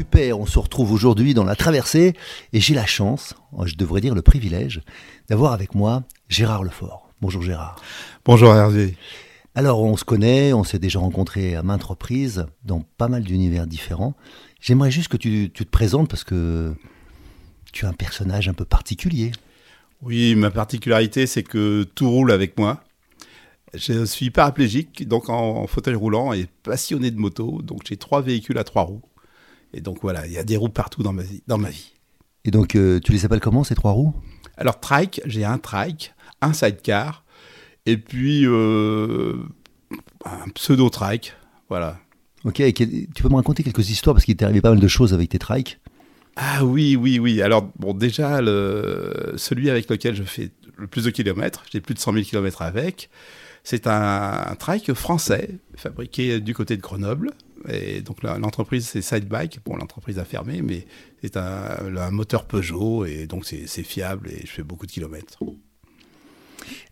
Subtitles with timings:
[0.00, 2.14] Super, on se retrouve aujourd'hui dans la traversée
[2.54, 3.34] et j'ai la chance,
[3.66, 4.80] je devrais dire le privilège,
[5.28, 7.10] d'avoir avec moi Gérard Lefort.
[7.20, 7.76] Bonjour Gérard.
[8.24, 8.96] Bonjour Hervé.
[9.54, 13.66] Alors on se connaît, on s'est déjà rencontré à maintes reprises dans pas mal d'univers
[13.66, 14.14] différents.
[14.58, 16.72] J'aimerais juste que tu, te présentes parce que
[17.70, 19.32] tu es un personnage un peu particulier.
[20.00, 22.82] Oui, ma particularité c'est que tout roule avec moi.
[23.74, 28.56] Je suis paraplégique, donc en fauteuil roulant et passionné de moto, donc j'ai trois véhicules
[28.56, 29.02] à trois roues.
[29.72, 31.42] Et donc voilà, il y a des roues partout dans ma vie.
[31.46, 31.92] Dans ma vie.
[32.44, 34.14] Et donc euh, tu les appelles comment ces trois roues?
[34.56, 37.24] Alors trike, j'ai un trike, un sidecar,
[37.86, 39.36] et puis euh,
[40.24, 41.34] un pseudo trike,
[41.68, 41.98] voilà.
[42.44, 45.12] Ok, tu peux me raconter quelques histoires parce qu'il t'est arrivé pas mal de choses
[45.12, 45.78] avec tes trikes?
[46.36, 47.42] Ah oui, oui, oui.
[47.42, 51.94] Alors bon, déjà le, celui avec lequel je fais le plus de kilomètres, j'ai plus
[51.94, 53.10] de 100 000 kilomètres avec.
[53.62, 57.32] C'est un, un trike français fabriqué du côté de Grenoble,
[57.68, 59.60] et donc l'entreprise, c'est Sidebike.
[59.64, 60.86] Bon, l'entreprise a fermé, mais
[61.22, 65.38] c'est un, moteur Peugeot, et donc c'est fiable, et je fais beaucoup de kilomètres.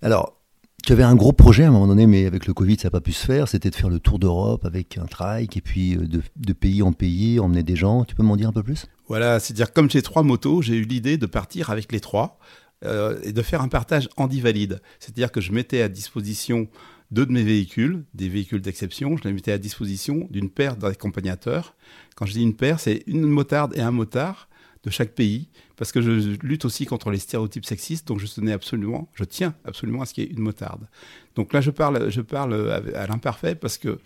[0.02, 0.38] Alors,
[0.84, 2.90] tu avais un gros projet à un moment donné, mais avec le Covid, ça n'a
[2.90, 3.48] pas pu se faire.
[3.48, 6.06] C'était de faire le tour d'Europe avec un trike, et puis euh,
[6.36, 8.04] de, pays en pays, emmener des gens.
[8.04, 8.86] Tu peux m'en dire un peu plus?
[9.08, 12.38] Voilà, c'est-à-dire comme j'ai trois motos, j'ai eu l'idée de partir avec les trois.
[12.84, 14.80] Euh, et de faire un partage handi-valide.
[15.00, 16.68] C'est-à-dire que je mettais à disposition
[17.10, 21.74] deux de mes véhicules, des véhicules d'exception, je les mettais à disposition d'une paire d'accompagnateurs.
[22.16, 24.48] Quand je dis une paire, c'est une motarde et un motard
[24.84, 28.52] de chaque pays, parce que je lutte aussi contre les stéréotypes sexistes, donc je tenais
[28.52, 30.86] absolument, je tiens absolument à ce qu'il y ait une motarde.
[31.34, 33.98] Donc là, je parle, je parle à l'imparfait parce que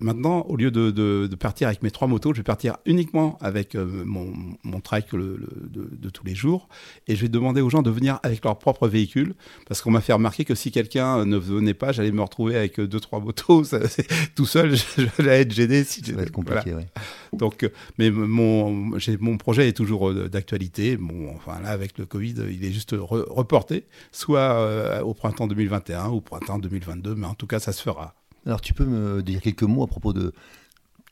[0.00, 4.04] Maintenant, au lieu de, partir avec mes trois motos, je vais partir uniquement avec euh,
[4.04, 4.32] mon,
[4.64, 6.68] mon trike de, tous les jours.
[7.06, 9.34] Et je vais demander aux gens de venir avec leur propre véhicule.
[9.68, 12.80] Parce qu'on m'a fait remarquer que si quelqu'un ne venait pas, j'allais me retrouver avec
[12.80, 13.64] deux, trois motos.
[14.34, 15.84] tout seul, j'allais être gêné.
[15.84, 16.84] Si ça va être compliqué, oui.
[17.32, 17.68] Donc,
[17.98, 20.96] mais mon, mon projet est toujours euh, d'actualité.
[20.96, 26.08] Bon, enfin là, avec le Covid, il est juste reporté, soit euh, au printemps 2021
[26.08, 27.14] ou au printemps 2022.
[27.14, 28.19] Mais en tout cas, ça se fera.
[28.46, 30.32] Alors tu peux me dire quelques mots à propos de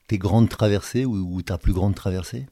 [0.07, 2.47] tes grandes traversées ou, ta plus grande traversée?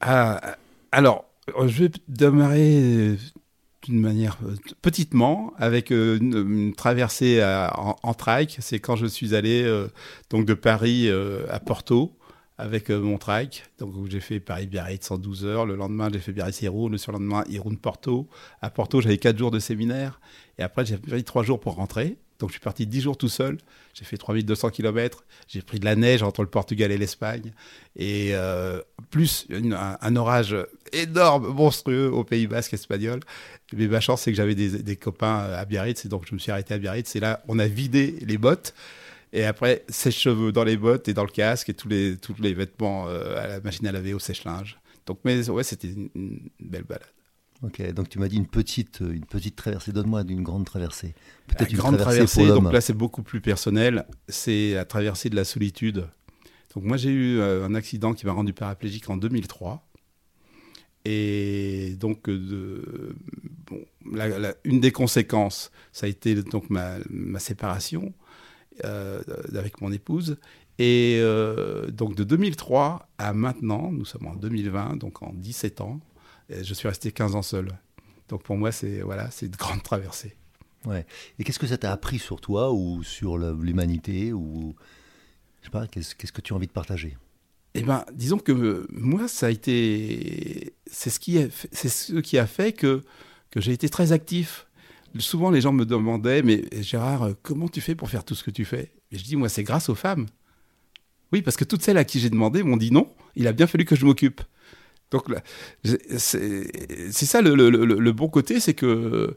[0.00, 0.56] Ah,
[0.92, 3.16] Alors, je vais démarrer
[3.82, 8.58] d'une manière euh, petitement avec euh, une, traversée en, trike.
[8.60, 9.88] C'est quand je suis allé euh,
[10.30, 11.10] donc de Paris
[11.50, 12.16] à Porto
[12.58, 13.64] avec mon trike.
[13.78, 15.66] Donc j'ai fait Paris-Biarritz en 12 heures.
[15.66, 16.90] Le lendemain, j'ai fait Biarritz-Irun.
[16.90, 18.28] Le surlendemain, Irun-Porto.
[18.62, 20.20] À Porto, j'avais 4 jours de séminaire.
[20.58, 22.16] Et après, j'ai pris 3 jours pour rentrer.
[22.38, 23.58] Donc je suis parti 10 jours tout seul,
[23.94, 27.52] j'ai fait 3200 km, j'ai pris de la neige entre le Portugal et l'Espagne,
[27.96, 28.80] et euh,
[29.10, 30.54] plus un, orage
[30.92, 33.20] énorme, monstrueux au Pays Basque espagnol.
[33.72, 36.52] Mais ma chance, c'est que j'avais des, copains à Biarritz, et donc je me suis
[36.52, 38.74] arrêté à Biarritz, et là, on a vidé les bottes,
[39.32, 42.54] et après, sèche-cheveux dans les bottes et dans le casque, et tous les, tous les
[42.54, 44.78] vêtements euh, à la machine à laver, au sèche-linge.
[45.06, 47.15] Donc, mais ouais, c'était une belle balade.
[47.62, 49.92] Ok, donc tu m'as dit une petite, une petite traversée.
[49.92, 51.14] Donne-moi d'une grande traversée.
[51.46, 52.46] Peut-être une grande traversée.
[52.48, 54.06] donc là, c'est beaucoup plus personnel.
[54.28, 56.06] C'est la traversée de la solitude.
[56.74, 59.82] Donc moi, j'ai eu euh, un accident qui m'a rendu paraplégique en 2003.
[61.06, 63.14] Et donc, euh,
[63.66, 63.80] bon,
[64.64, 68.12] une des conséquences, ça a été donc ma, ma séparation
[68.84, 69.22] euh,
[69.54, 70.36] avec mon épouse.
[70.78, 71.22] Et
[71.88, 76.00] donc de 2003 à maintenant, nous sommes en 2020, donc en 17 ans,
[76.50, 77.68] je suis resté 15 ans seul.
[78.28, 80.36] Donc pour moi, c'est voilà, c'est une grande traversée.
[80.84, 81.04] Ouais.
[81.38, 84.74] Et qu'est-ce que ça t'a appris sur toi ou sur l'humanité ou
[85.60, 87.16] je sais pas, qu'est-ce, que tu as envie de partager?
[87.74, 91.38] Eh ben, disons que moi, ça a été, c'est ce qui,
[91.72, 93.02] c'est ce qui a fait que
[93.50, 94.66] que j'ai été très actif.
[95.18, 98.50] Souvent, les gens me demandaient, mais Gérard, comment tu fais pour faire tout ce que
[98.50, 98.92] tu fais?
[99.10, 100.26] Et je dis, moi, c'est grâce aux femmes.
[101.32, 103.12] Oui, parce que toutes celles à qui j'ai demandé m'ont dit non.
[103.34, 104.42] Il a bien fallu que je m'occupe.
[105.10, 105.24] Donc
[106.16, 109.36] c'est ça le, le, le, bon côté, c'est que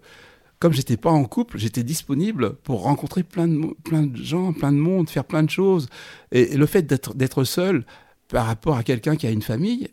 [0.59, 4.71] comme j'étais pas en couple, j'étais disponible pour rencontrer plein de, plein de gens, plein
[4.71, 5.87] de monde, faire plein de choses.
[6.31, 7.85] Et, le fait d'être seul
[8.27, 9.87] par rapport à quelqu'un qui a une famille,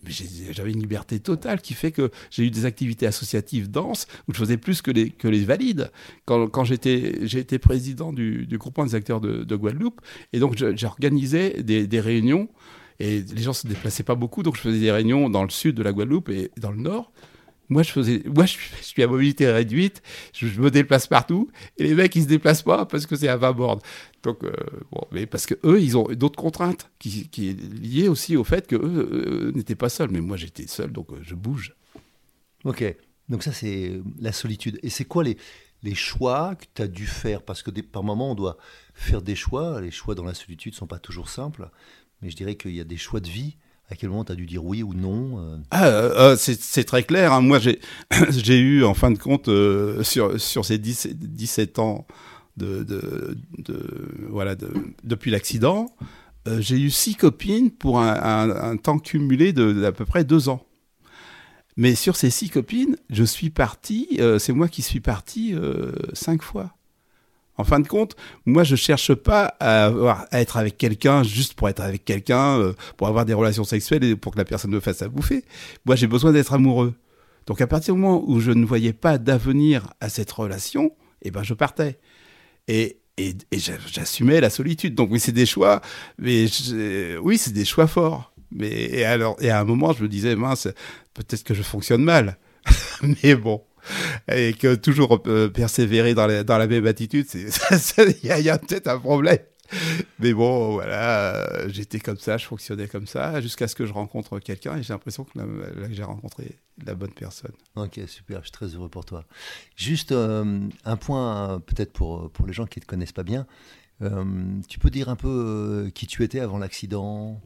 [0.50, 4.38] j'avais une liberté totale qui fait que j'ai eu des activités associatives denses où je
[4.38, 5.90] faisais plus que les, que les valides.
[6.26, 10.00] Quand, quand j'étais, j'ai président du, du groupement des acteurs de, de Guadeloupe,
[10.32, 12.48] et donc j'organisais des, des réunions
[12.98, 15.76] et les gens se déplaçaient pas beaucoup, donc je faisais des réunions dans le sud
[15.76, 17.12] de la Guadeloupe et dans le nord.
[17.68, 20.02] Moi, je faisais, moi, je suis, à mobilité réduite,
[20.32, 23.36] je, me déplace partout, et les mecs, ils se déplacent pas parce que c'est à
[23.36, 23.80] 20 bornes.
[24.22, 24.52] Donc, euh,
[24.92, 28.44] bon, mais parce que eux, ils ont d'autres contraintes qui, qui est liées aussi au
[28.44, 30.10] fait que eux, n'étaient pas seuls.
[30.10, 31.74] Mais moi, j'étais seul, donc euh, je bouge.
[32.64, 32.84] Ok.
[33.28, 34.78] Donc ça, c'est la solitude.
[34.84, 35.36] Et c'est quoi les,
[35.82, 37.42] les choix que tu as dû faire?
[37.42, 38.56] Parce que par moment, on doit
[38.94, 39.80] faire des choix.
[39.80, 41.68] Les choix dans la solitude ne sont pas toujours simples
[42.22, 43.56] mais je dirais qu'il y a des choix de vie.
[43.88, 46.84] À quel moment tu as dû dire oui ou non euh ah, euh, euh, c'est
[46.84, 47.32] très clair.
[47.32, 47.40] Hein.
[47.40, 47.60] Moi,
[48.30, 49.48] j'ai eu, en fin de compte,
[50.02, 52.06] sur, ces 17 ans
[52.56, 53.36] de,
[54.28, 54.72] voilà, de,
[55.04, 55.94] depuis l'accident,
[56.58, 60.66] j'ai eu six copines pour un, un temps cumulé d'à peu près deux ans.
[61.76, 65.54] Mais sur ces six copines, je suis parti, c'est moi qui suis parti
[66.12, 66.76] cinq fois.
[67.58, 69.90] En fin de compte, moi, je cherche pas à,
[70.32, 74.16] être avec quelqu'un juste pour être avec quelqu'un, euh, pour avoir des relations sexuelles et
[74.16, 75.44] pour que la personne me fasse à bouffer.
[75.86, 76.94] Moi, j'ai besoin d'être amoureux.
[77.46, 80.92] Donc, à partir du moment où je ne voyais pas d'avenir à cette relation,
[81.22, 81.98] eh ben, je partais.
[82.68, 84.94] Et, et, j'assumais la solitude.
[84.94, 85.80] Donc, oui, c'est des choix,
[86.18, 86.46] mais
[87.22, 88.32] oui, c'est des choix forts.
[88.50, 90.68] Mais et alors, et à un moment, je me disais, mince,
[91.14, 92.36] peut-être que je fonctionne mal.
[93.22, 93.62] mais bon
[94.28, 99.38] et que toujours euh, persévérer dans la, même attitude, il y a, peut-être un problème.
[100.20, 103.92] Mais bon, voilà, euh, j'étais comme ça, je fonctionnais comme ça, jusqu'à ce que je
[103.92, 105.30] rencontre quelqu'un et j'ai l'impression que,
[105.90, 107.52] j'ai rencontré la bonne personne.
[107.74, 109.24] Ok, super, je suis très heureux pour toi.
[109.74, 113.46] Juste euh, un point, peut-être pour les gens qui ne te connaissent pas bien,
[114.68, 117.40] tu peux dire un peu qui tu étais avant l'accident?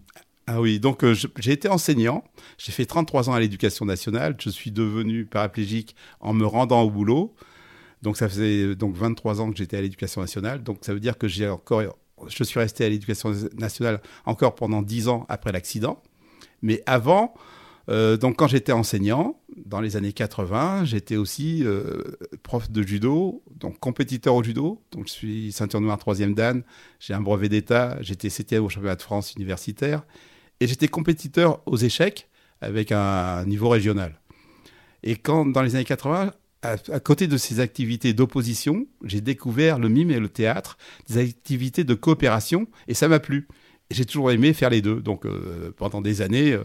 [0.52, 2.24] Ah oui, donc euh, j'ai été enseignant,
[2.58, 6.90] j'ai fait 33 ans à l'éducation nationale, je suis devenu paraplégique en me rendant au
[6.90, 7.36] boulot.
[8.02, 10.98] Donc ça faisait euh, donc 23 ans que j'étais à l'éducation nationale, donc ça veut
[10.98, 11.82] dire que j'ai encore
[12.26, 16.02] je suis resté à l'éducation nationale encore pendant 10 ans après l'accident.
[16.62, 17.32] Mais avant,
[17.88, 21.64] euh, donc quand j'étais enseignant, dans les années 80, j'étais aussi
[22.42, 24.82] prof de judo, donc compétiteur au judo.
[24.90, 26.64] Donc je suis ceinture noire troisième dan,
[26.98, 30.02] j'ai un brevet d'état, j'étais septième au championnat de France universitaire
[30.60, 32.28] et j'étais compétiteur aux échecs
[32.60, 34.20] avec un niveau régional.
[35.02, 39.88] Et quand, dans les années 80, à, côté de ces activités d'opposition, j'ai découvert le
[39.88, 40.76] mime et le théâtre,
[41.08, 43.48] des activités de coopération, et ça m'a plu.
[43.90, 45.00] J'ai toujours aimé faire les deux.
[45.00, 46.64] Donc euh, pendant des années, euh,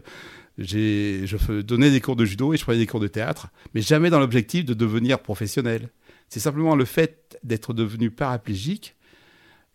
[0.57, 4.09] je donnais des cours de judo et je prenais des cours de théâtre, mais jamais
[4.09, 5.89] dans l'objectif de devenir professionnel.
[6.30, 8.95] C'est simplement le fait d'être devenu paraplégique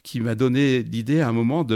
[0.02, 1.66] qui m'a donné l'idée à un moment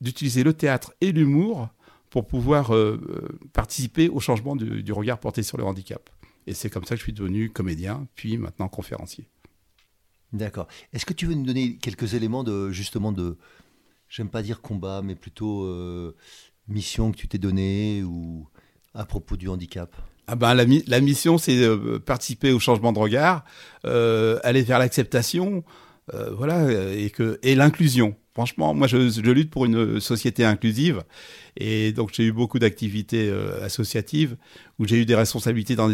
[0.00, 1.68] d'utiliser le théâtre et l'humour
[2.10, 6.08] pour pouvoir euh, euh, participer au changement du, regard porté sur le handicap.
[6.46, 9.28] Et c'est comme ça que je suis devenu comédien, puis maintenant conférencier.
[10.32, 10.66] D'accord.
[10.92, 13.36] Est-ce que tu veux nous donner quelques éléments de justement de,
[14.08, 16.14] j'aime pas dire combat, mais plutôt euh,
[16.68, 18.46] mission que tu t'es donnée ou
[18.94, 19.94] à propos du handicap?
[20.26, 21.66] Ah ben, la, la mission, c'est
[22.04, 23.44] participer au changement de regard,
[23.84, 25.64] aller vers l'acceptation,
[26.12, 28.14] voilà, et que et l'inclusion.
[28.38, 31.02] Franchement, moi, je, lutte pour une société inclusive.
[31.56, 34.36] Et donc, j'ai eu beaucoup d'activités euh, associatives
[34.78, 35.88] où j'ai eu des responsabilités dans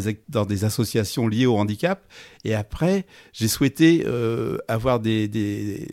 [0.45, 2.07] des, associations liées au handicap.
[2.45, 5.89] Et après, j'ai souhaité euh, avoir des,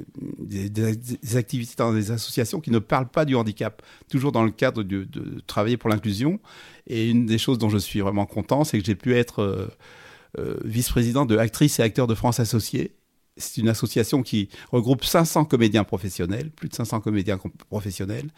[1.36, 5.08] activités dans des associations qui ne parlent pas du handicap, toujours dans le cadre de,
[5.48, 6.42] travailler pour l'inclusion.
[6.86, 10.58] Et une des choses dont je suis vraiment content, c'est que j'ai pu être euh
[10.66, 12.94] vice-président de Actrices et Acteurs de France Associés
[13.38, 18.30] c'est une association qui regroupe 500 comédiens professionnels, plus de 500 comédiens professionnels.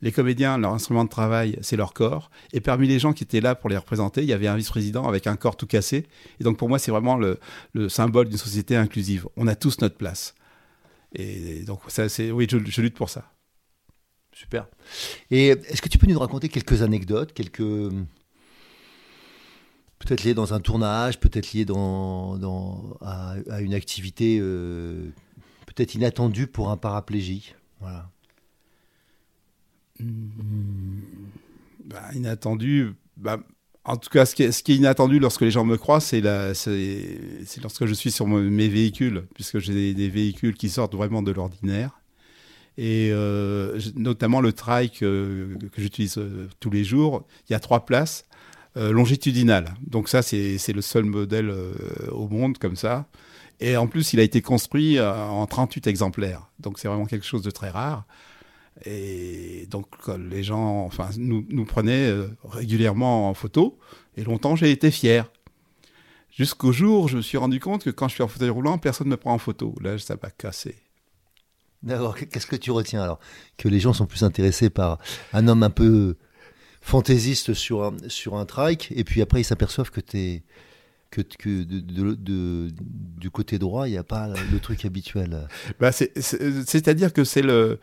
[0.00, 2.30] Les comédiens, leur instrument de travail, c'est leur corps.
[2.52, 5.06] Et parmi les gens qui étaient là pour les représenter, il y avait un vice-président
[5.06, 6.06] avec un corps tout cassé.
[6.40, 7.38] Et donc pour moi, c'est vraiment le,
[7.88, 9.26] symbole d'une société inclusive.
[9.36, 10.34] On a tous notre place.
[11.14, 13.30] Et donc ça, c'est oui, je, je lutte pour ça.
[14.32, 14.68] Super.
[15.30, 17.92] Et est-ce que tu peux nous raconter quelques anecdotes, quelques
[19.98, 22.38] peut-être lié dans un tournage, peut-être lié dans,
[23.00, 25.10] à, une activité euh,
[25.66, 27.54] peut-être inattendue pour un paraplégie.
[27.80, 28.10] Voilà.
[30.00, 30.06] Mmh.
[31.84, 32.94] Bah, inattendu.
[33.16, 33.38] Bah,
[33.84, 37.94] en tout cas, ce qui, est, inattendu lorsque les gens me croient, c'est lorsque je
[37.94, 42.00] suis sur mes véhicules, puisque j'ai des, véhicules qui sortent vraiment de l'ordinaire.
[42.76, 46.20] Et euh, notamment le trike que j'utilise
[46.60, 48.27] tous les jours, il y a trois places
[48.78, 49.74] longitudinales.
[49.86, 51.52] Donc ça, c'est le seul modèle
[52.10, 53.06] au monde comme ça.
[53.60, 56.48] Et en plus, il a été construit en 38 exemplaires.
[56.60, 58.06] Donc c'est vraiment quelque chose de très rare.
[58.84, 59.86] Et donc
[60.30, 62.12] les gens enfin, nous, nous prenaient
[62.44, 63.78] régulièrement en photo.
[64.16, 65.30] Et longtemps, j'ai été fier.
[66.30, 68.78] Jusqu'au jour où je me suis rendu compte que quand je suis en fauteuil roulant,
[68.78, 69.74] personne ne me prend en photo.
[69.80, 70.76] Là, ça m'a cassé.
[71.82, 72.16] D'accord.
[72.16, 73.18] Qu'est-ce que tu retiens alors?
[73.56, 74.98] Que les gens sont plus intéressés par
[75.32, 76.16] un homme un peu
[76.80, 80.42] fantaisiste sur un, sur un trike, et puis après ils s'aperçoivent que tu
[81.10, 85.48] que, que de, du côté droit, il n'y a pas le truc habituel.
[85.80, 87.78] Bah C'est-à-dire que c'est le.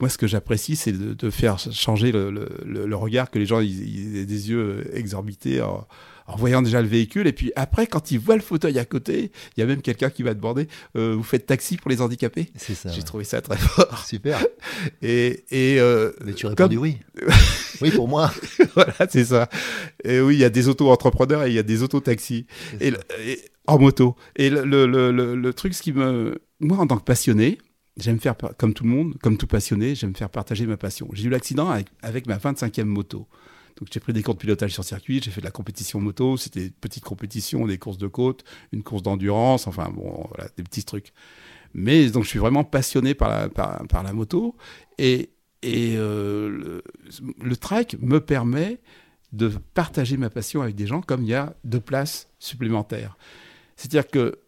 [0.00, 4.16] Moi, ce que j'apprécie, c'est de, faire changer le, le, regard, que les gens ils,
[4.18, 5.64] aient des yeux exorbités
[6.26, 7.26] en voyant déjà le véhicule.
[7.26, 10.10] Et puis après, quand ils voient le fauteuil à côté, il y a même quelqu'un
[10.10, 12.50] qui va demander euh, Vous faites taxi pour les handicapés?
[12.56, 12.90] C'est ça.
[12.90, 14.04] J'ai trouvé ça très fort.
[14.06, 14.44] Super.
[15.02, 16.98] Et, et euh, Mais tu réponds oui.
[17.80, 18.32] oui, pour moi.
[18.74, 19.48] voilà, c'est ça.
[20.02, 22.46] Et oui, il y a des auto-entrepreneurs et il y a des auto-taxis.
[22.80, 22.92] Et,
[23.66, 24.16] en moto.
[24.36, 26.38] Et le, le, le, le, truc, ce qui me.
[26.60, 27.58] Moi, en tant que passionné,
[27.96, 31.08] J'aime faire, comme tout le monde, comme tout passionné, j'aime faire partager ma passion.
[31.12, 33.28] J'ai eu l'accident avec, avec ma 25e moto.
[33.78, 36.36] Donc j'ai pris des cours de pilotage sur circuit, j'ai fait de la compétition moto,
[36.36, 41.12] c'était petites compétitions, des courses de côte, une course d'endurance, enfin bon, des petits trucs.
[41.74, 44.54] Mais donc je suis vraiment passionné par la, moto
[44.98, 45.30] et,
[45.64, 46.80] euh,
[47.42, 48.80] le, track me permet
[49.32, 53.16] de partager ma passion avec des gens comme il y a deux places supplémentaires.
[53.76, 54.38] C'est-à-dire que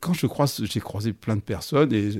[0.00, 2.10] quand je croise, j'ai croisé plein de personnes et,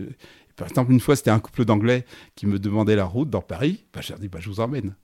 [0.57, 2.05] par exemple, une fois, c'était un couple d'Anglais
[2.35, 3.87] qui me demandait la route dans Paris.
[3.95, 4.95] Bah, je leur dis, bah, je vous emmène.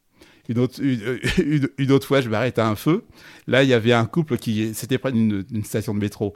[0.49, 0.81] Une autre,
[1.79, 3.05] une, autre fois, je m'arrête à un feu.
[3.47, 6.35] Là, il y avait un couple qui, c'était près d'une station de métro.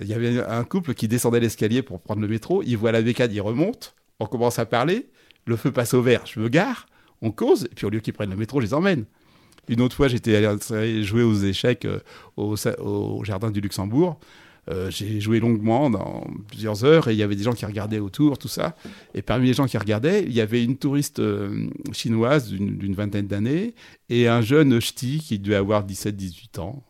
[0.00, 2.62] Il y avait un couple qui descendait l'escalier pour prendre le métro.
[2.62, 3.94] Il voit la bécane, il remonte.
[4.18, 5.08] On commence à parler.
[5.46, 6.22] Le feu passe au vert.
[6.26, 6.86] Je me gare.
[7.22, 7.64] On cause.
[7.64, 9.04] Et puis au lieu qu'ils prennent le métro, je les emmène.
[9.68, 12.00] Une autre fois, j'étais allé jouer aux échecs euh,
[12.36, 14.18] au jardin du Luxembourg.
[14.68, 17.98] Euh, j'ai joué longuement dans plusieurs heures et il y avait des gens qui regardaient
[17.98, 18.76] autour, tout ça.
[19.14, 23.26] Et parmi les gens qui regardaient, il y avait une touriste euh, chinoise d'une vingtaine
[23.26, 23.74] d'années
[24.08, 26.84] et un jeune ch'ti qui devait avoir 17-18 ans.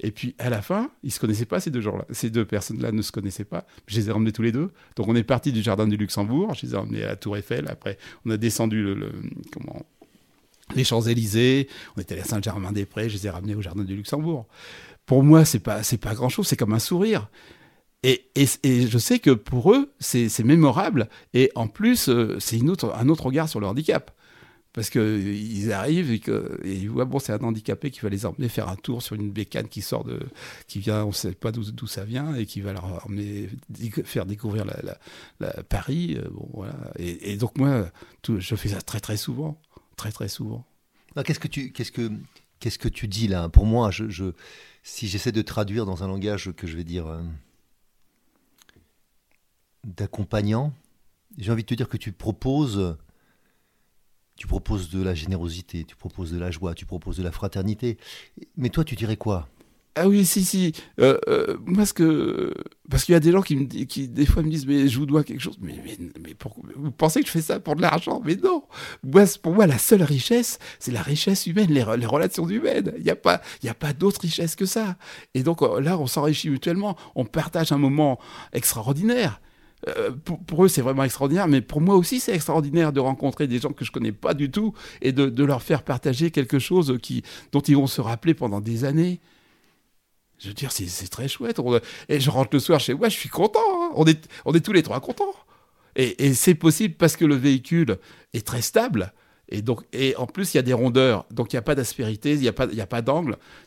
[0.00, 2.04] Et puis à la fin, ils se connaissaient pas ces deux gens-là.
[2.10, 3.66] Ces deux personnes-là ne se connaissaient pas.
[3.86, 4.70] Je les ai emmenés tous les deux.
[4.96, 6.54] Donc on est parti du jardin du Luxembourg.
[6.54, 7.68] Je les ai emmenés à la Tour Eiffel.
[7.68, 8.96] Après, on a descendu
[10.74, 11.68] les Champs-Élysées.
[11.96, 13.10] On était à Saint-Germain-des-Prés.
[13.10, 14.46] Je les ai ramenés au jardin du Luxembourg
[15.06, 17.28] pour moi, c'est pas, c'est pas grand chose, c'est comme un sourire.
[18.02, 21.08] Et, et, et, je sais que pour eux, c'est, mémorable.
[21.34, 24.10] Et en plus, euh, c'est autre, un autre regard sur le handicap.
[24.72, 26.20] Parce qu'ils arrivent et,
[26.64, 29.30] ils voient, bon, c'est un handicapé qui va les emmener faire un tour sur une
[29.30, 30.18] bécane qui sort de.
[30.66, 33.50] qui vient, on ne sait pas d'où, ça vient, et qui va leur emmener,
[34.04, 34.98] faire découvrir la,
[35.40, 36.16] la, Paris.
[36.18, 36.74] Euh, bon, voilà.
[36.98, 37.90] et, donc, moi,
[38.26, 39.60] je fais ça très, très souvent.
[39.96, 40.64] Très, très souvent.
[41.22, 41.70] qu'est-ce que tu.
[41.70, 42.10] Qu'est-ce que,
[42.62, 43.90] qu'est-ce que tu dis là Pour moi,
[44.84, 47.20] si j'essaie de traduire dans un langage que je vais dire euh,
[49.82, 50.72] d'accompagnant,
[51.38, 52.96] j'ai envie de te dire que tu proposes,
[54.36, 57.98] tu proposes de la générosité, tu proposes de la joie, tu proposes de la fraternité.
[58.56, 59.48] Mais toi, tu dirais quoi
[59.94, 60.72] ah oui, si, si.
[61.00, 62.54] Euh, euh, parce que
[62.88, 64.98] parce qu'il y a des gens qui, me, qui des fois me disent mais je
[64.98, 65.58] vous dois quelque chose.
[65.60, 66.34] Mais, mais, mais
[66.76, 68.22] vous pensez que je fais ça pour de l'argent?
[68.24, 68.64] Mais non.
[69.02, 72.92] Moi, pour moi, la seule richesse, c'est la richesse humaine, les, les relations humaines.
[72.96, 73.42] Il n'y a pas,
[73.78, 74.96] pas d'autre richesse que ça.
[75.34, 76.96] Et donc euh, là, on s'enrichit mutuellement.
[77.14, 78.18] On partage un moment
[78.54, 79.42] extraordinaire.
[80.24, 83.58] pour, pour, eux, c'est vraiment extraordinaire, mais pour moi aussi, c'est extraordinaire de rencontrer des
[83.58, 84.72] gens que je connais pas du tout
[85.02, 88.60] et de, de leur faire partager quelque chose qui, dont ils vont se rappeler pendant
[88.60, 89.20] des années.
[90.42, 91.60] Je veux dire, c'est très chouette.
[92.08, 93.60] et je rentre le soir chez moi, je suis content.
[93.60, 93.90] Hein.
[93.94, 95.34] On, est, tous les trois contents.
[95.94, 97.98] Et, c'est possible parce que le véhicule
[98.32, 99.12] est très stable.
[99.48, 101.26] Et, donc, et en plus, il y a des rondeurs.
[101.30, 103.02] Donc, il n'y a pas d'aspérité, il n'y a pas, a pas.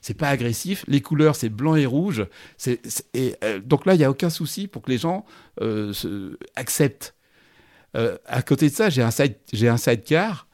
[0.02, 0.84] C'est pas agressif.
[0.88, 2.26] Les couleurs, c'est blanc et rouge.
[2.68, 5.26] euh, donc là, il n'y a aucun souci pour que les gens
[5.62, 5.94] euh,
[6.56, 7.16] acceptent.
[7.96, 9.38] Euh, à côté de ça, j'ai un, side,
[9.78, 10.48] sidecar.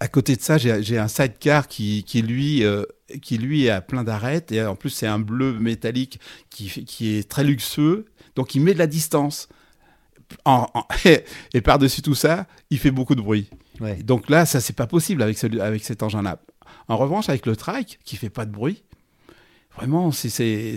[0.00, 2.64] À côté de ça, j'ai un sidecar qui, qui lui,
[3.22, 6.20] qui lui a plein d'arêtes et en plus c'est un bleu métallique
[6.50, 9.48] qui, qui est très luxueux, donc il met de la distance.
[11.54, 13.48] et par-dessus tout ça, il fait beaucoup de bruit.
[14.02, 16.40] Donc là, ça c'est pas possible avec, avec cet engin-là.
[16.88, 18.82] En revanche, avec le trike qui fait pas de bruit,
[19.76, 20.74] vraiment c'est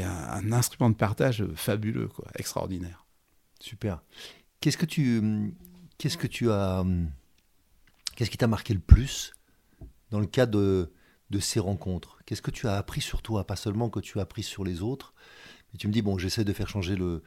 [0.00, 3.04] un, un instrument de partage fabuleux, quoi, extraordinaire.
[3.58, 4.02] Super.
[4.60, 5.52] Qu'est-ce que tu
[5.98, 6.84] qu'est-ce que tu as
[8.14, 9.32] qu'est-ce qui t'a marqué le plus
[10.10, 10.92] dans le cas de
[11.34, 13.46] de ces rencontres Qu'est-ce que tu as appris sur toi?
[13.46, 15.12] Pas seulement que tu as appris sur les autres,
[15.72, 17.22] mais tu me dis, bon, j'essaie de faire changer le,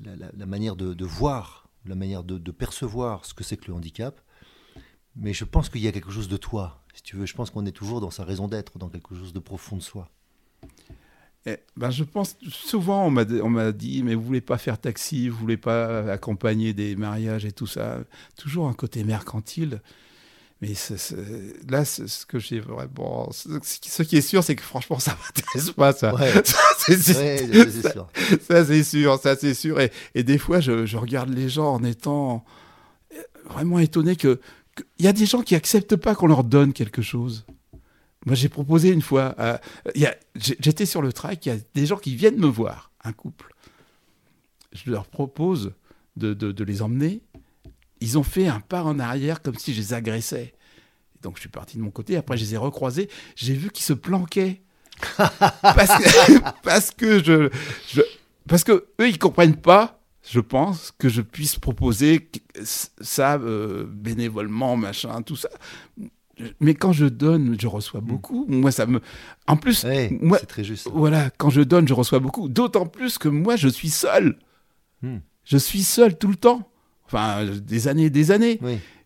[0.00, 4.20] la, manière de, voir la manière de, percevoir ce que c'est que le handicap.
[5.16, 7.26] Mais je pense qu'il y a quelque chose de toi, si tu veux.
[7.26, 9.82] Je pense qu'on est toujours dans sa raison d'être, dans quelque chose de profond de
[9.82, 10.08] soi.
[11.46, 15.38] Eh, ben, je pense souvent on m'a dit mais vous voulez pas faire taxi, vous
[15.38, 18.00] voulez pas accompagner des mariages et tout ça,
[18.36, 19.80] toujours un côté mercantile.
[20.60, 20.74] Mais
[21.68, 25.92] là, ce que j'ai vraiment, ce qui est sûr, c'est que franchement, ça m'intéresse pas
[25.92, 26.12] ça.
[26.44, 28.08] Ça c'est sûr.
[28.46, 29.80] Ça c'est sûr, ça c'est sûr.
[29.80, 32.44] Et, et, des fois, je, je, regarde les gens en étant
[33.48, 34.38] vraiment étonné que
[34.98, 37.44] il y a des gens qui acceptent pas qu'on leur donne quelque chose.
[38.26, 39.56] Moi, j'ai proposé une fois, euh,
[40.36, 43.54] j'étais sur le track, il y a des gens qui viennent me voir, un couple.
[44.72, 45.72] Je leur propose
[46.16, 47.22] de, de, les emmener.
[48.00, 50.54] Ils ont fait un pas en arrière comme si je les agressais.
[51.22, 52.16] Donc je suis parti de mon côté.
[52.16, 53.08] Après, je les ai recroisés.
[53.36, 54.62] J'ai vu qu'ils se planquaient.
[55.16, 57.50] parce, que, parce que je,
[57.88, 58.02] je,
[58.46, 62.30] parce que eux, ils comprennent pas je pense, que je puisse proposer
[62.62, 65.48] ça euh, bénévolement, machin, tout ça.
[66.60, 68.06] Mais quand je donne, je reçois hmm.
[68.06, 68.46] beaucoup.
[68.48, 69.00] Moi, ça me.
[69.46, 69.84] En plus,
[70.20, 70.88] moi, c'est très juste.
[70.92, 72.48] Voilà, quand je donne, je reçois beaucoup.
[72.48, 74.38] D'autant plus que moi, je suis seul.
[75.02, 75.18] Hmm.
[75.44, 76.70] Je suis seul tout le temps.
[77.12, 78.60] Enfin, des années et des années.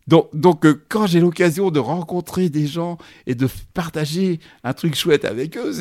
[0.06, 4.94] Donc, donc euh, quand j'ai l'occasion de rencontrer des gens et de partager un truc
[4.94, 5.72] chouette avec eux,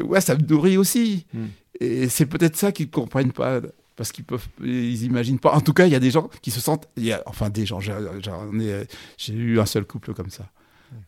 [0.00, 1.26] ouais, ça me nourrit aussi.
[1.34, 1.46] Hmm.
[1.80, 3.60] Et c'est peut-être ça qu'ils ne comprennent pas
[3.96, 5.52] parce qu'ils peuvent, ils imaginent pas.
[5.52, 7.50] En tout cas, il y a des gens qui se sentent, il y a, enfin
[7.50, 7.80] des gens.
[7.80, 10.48] J'ai eu un seul couple comme ça.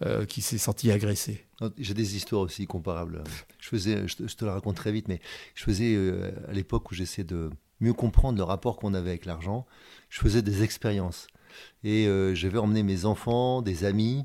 [0.04, 1.44] Euh, qui s'est senti agressé.
[1.76, 3.24] J'ai des histoires aussi comparables.
[3.58, 5.20] Je faisais, je te, la raconte très vite, mais
[5.56, 7.50] je faisais euh, à l'époque où j'essayais de
[7.82, 9.66] mieux comprendre le rapport qu'on avait avec l'argent,
[10.08, 11.26] je faisais des expériences.
[11.84, 14.24] Et euh, je vais emmener mes enfants, des amis,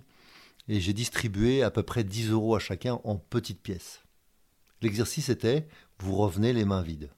[0.70, 4.04] et j'ai distribué à peu près 10 euros à chacun en petites pièces.
[4.82, 5.68] L'exercice était,
[6.00, 7.10] vous revenez les mains vides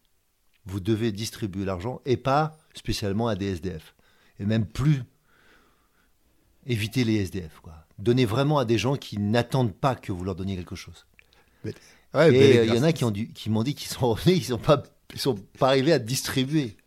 [0.70, 3.96] vous devez distribuer l'argent et pas spécialement à des SDF.
[4.40, 5.04] Et même plus
[6.66, 7.60] éviter les SDF.
[7.62, 7.74] Quoi.
[7.98, 11.06] Donnez vraiment à des gens qui n'attendent pas que vous leur donniez quelque chose.
[11.66, 11.74] et
[12.16, 14.58] euh, il y en a qui, ont qui m'ont dit qu'ils sont revenus, ils ne
[14.58, 16.78] sont, pas, sont pas arrivés à distribuer.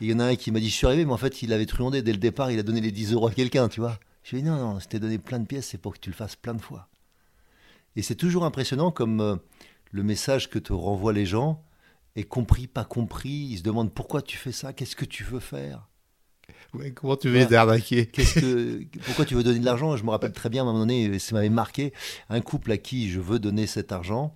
[0.00, 1.52] Il y en a un qui m'a dit Je suis arrivé, mais en fait, il
[1.52, 3.98] avait truandé dès le départ, il a donné les 10 euros à quelqu'un, tu vois.
[4.24, 6.10] Je lui ai dit Non, non, c'était donné plein de pièces, c'est pour que tu
[6.10, 6.88] le fasses plein de fois.
[7.96, 9.36] Et c'est toujours impressionnant comme euh,
[9.90, 11.62] le message que te renvoient les gens
[12.16, 13.48] et compris, pas compris.
[13.50, 15.88] Ils se demandent pourquoi tu fais ça, qu'est-ce que tu veux faire?
[16.94, 18.06] comment tu veux les arnaquer?
[18.06, 19.96] Que, Pourquoi tu veux donner de l'argent?
[19.96, 21.92] Je me rappelle très bien à un moment donné, ça m'avait marqué,
[22.28, 24.34] un couple à qui je veux donner cet argent.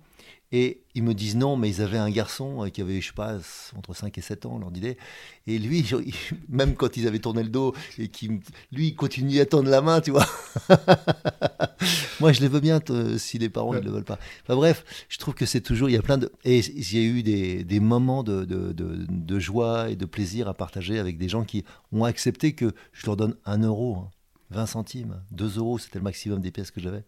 [0.53, 3.13] Et ils me disent non, mais ils avaient un garçon euh, qui avait, je sais
[3.13, 3.37] pas,
[3.75, 4.97] entre 5 et 7 ans, leur disait.
[5.45, 5.85] Et lui,
[6.49, 8.27] même quand ils avaient tourné le dos, et qui,
[8.71, 10.25] lui, il continuait à tendre la main, tu vois.
[12.19, 12.79] Moi, je les veux bien
[13.17, 14.19] si les parents ne le veulent pas.
[14.43, 16.31] Enfin, bref, je trouve que c'est toujours, il y a plein de.
[16.45, 20.47] Et il y a eu des, des moments de, de, de, joie et de plaisir
[20.47, 24.05] à partager avec des gens qui ont accepté que je leur donne un euro,
[24.51, 27.03] 20 hein, centimes, 2 euros, c'était le maximum des pièces que j'avais.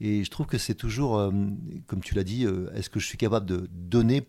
[0.00, 1.30] Et je trouve que c'est toujours, euh,
[1.86, 4.26] comme tu l'as dit, euh, est-ce que je suis capable de donner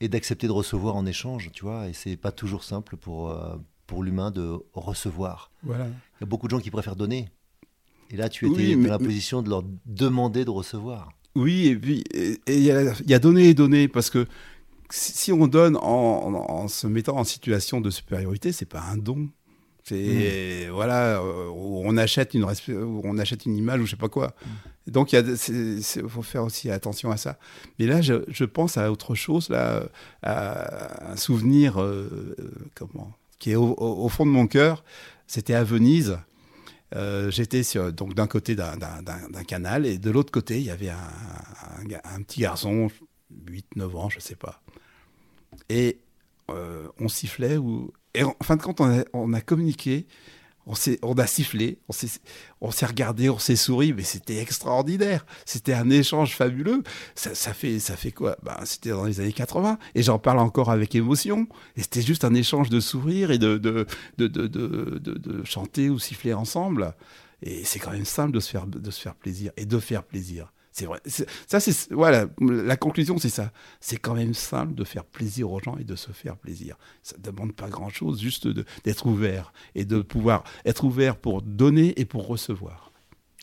[0.00, 1.88] et d'accepter de recevoir en échange, tu vois?
[1.88, 3.56] Et c'est pas toujours simple pour, euh,
[3.86, 5.52] pour l'humain de recevoir.
[5.62, 5.86] Voilà.
[5.86, 7.28] Il y a beaucoup de gens qui préfèrent donner.
[8.10, 11.12] Et là, tu étais dans la position de leur demander de recevoir.
[11.36, 12.04] Oui, et puis
[12.46, 14.26] il y, a donner et donner, parce que
[14.90, 19.30] si on donne en, en se mettant en situation de supériorité, c'est pas un don,
[19.84, 20.72] c'est hmm.
[20.72, 24.34] voilà, euh, on achète une on achète une image ou je sais pas quoi.
[24.44, 24.90] Hmm.
[24.90, 27.38] Donc il faut faire aussi attention à ça.
[27.78, 29.84] Mais là, je, je pense à autre chose là,
[30.22, 32.34] à un souvenir euh,
[32.74, 34.84] comment qui est au, fond de mon cœur.
[35.26, 36.18] C'était à Venise.
[36.94, 41.90] Euh, j'étais donc d'un côté d'un canal et de l'autre côté il y avait un,
[42.04, 42.88] un, petit garçon,
[43.76, 44.62] 8-9 ans, je sais pas.
[45.68, 45.98] Et
[46.48, 50.06] on sifflait ou et en fin de compte, on a, communiqué,
[50.66, 51.78] on, on a sifflé,
[52.60, 55.26] on s'est regardé, on s'est souri, mais c'était extraordinaire.
[55.44, 56.82] C'était un échange fabuleux.
[57.14, 58.36] Ça, fait, ça fait quoi?
[58.42, 61.48] Ben, C'était dans les années 80, et j'en parle encore avec émotion.
[61.76, 63.86] Et c'était juste un échange de sourires et de, de,
[64.18, 66.94] de, de, chanter ou siffler ensemble.
[67.42, 70.04] Et c'est quand même simple de se faire, de se faire plaisir et de faire
[70.04, 70.53] plaisir.
[70.76, 71.00] C'est vrai.
[71.06, 72.26] Ça, c'est voilà.
[72.40, 73.52] La conclusion, c'est ça.
[73.78, 76.76] C'est quand même simple de faire plaisir aux gens et de se faire plaisir.
[77.04, 78.48] Ça ne demande pas grand-chose, juste
[78.82, 82.90] d'être ouvert et de pouvoir être ouvert pour donner et pour recevoir.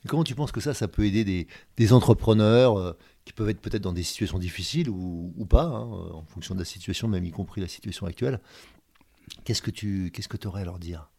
[0.08, 3.62] comment tu penses que ça, ça peut aider des, des entrepreneurs euh, qui peuvent être
[3.62, 7.24] peut-être dans des situations difficiles ou, ou pas, hein, en fonction de la situation, même
[7.24, 8.42] y compris la situation actuelle?
[9.46, 11.10] Qu'est-ce que tu qu'est-ce que aurais à leur dire?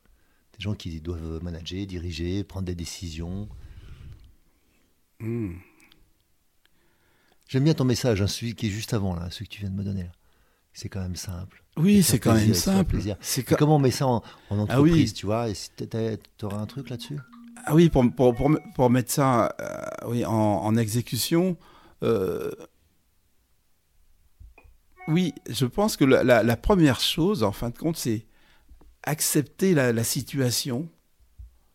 [0.58, 3.48] Des gens qui doivent manager, diriger, prendre des décisions?
[5.20, 5.54] Hmm.
[7.52, 9.68] J'aime bien ton message, hein, celui qui est juste avant, là, celui que tu viens
[9.68, 10.08] de me donner.
[10.72, 11.62] c'est quand même simple.
[11.76, 12.96] Oui, c'est quand même simple.
[13.20, 15.86] C'est Comment on met ça en, ah entreprise, tu vois Tu
[16.44, 17.18] aurais un truc là-dessus?
[17.66, 18.34] Ah oui, pour, pour,
[18.74, 21.58] pour, mettre ça euh, oui, en, exécution,
[22.02, 22.52] euh,
[25.06, 28.24] oui, je pense que la, la, première chose, en fin de compte, c'est
[29.02, 30.88] accepter la, situation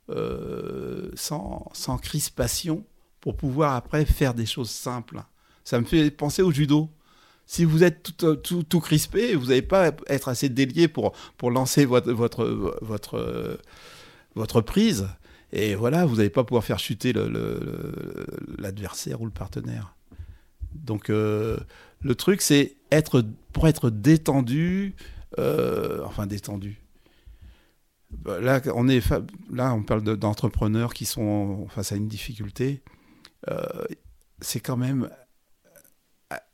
[0.10, 2.84] euh, sans, sans crispation
[3.22, 5.22] pour pouvoir après faire des choses simples.
[5.67, 6.89] Ça me fait penser au judo
[7.45, 11.51] si vous êtes tout, tout, tout crispé, vous n'allez pas être assez délié pour, pour
[11.51, 12.45] lancer votre, votre,
[12.82, 13.60] votre,
[14.34, 15.10] votre prise.
[15.51, 17.12] Et voilà, vous n'allez pas pouvoir faire chuter
[18.58, 19.93] l'adversaire ou le partenaire.
[20.73, 21.58] Donc, euh,
[21.99, 24.95] le truc, c'est être, pour être détendu,
[25.38, 26.82] euh, enfin détendu.
[28.12, 29.06] Bah, là, on, est,
[29.51, 32.84] là, on parle d'entrepreneurs qui sont face à une difficulté.
[33.49, 33.65] Euh,
[34.39, 35.10] c'est quand même